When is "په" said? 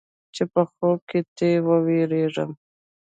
0.53-0.61